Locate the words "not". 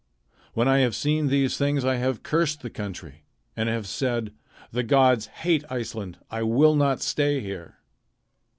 6.75-7.03